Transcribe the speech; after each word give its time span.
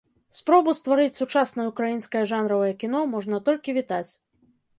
Спробу 0.37 0.71
стварыць 0.79 1.13
сучаснае 1.21 1.65
ўкраінскае 1.73 2.23
жанравае 2.33 2.71
кіно 2.85 3.03
можна 3.13 3.43
толькі 3.53 3.79
вітаць. 3.79 4.09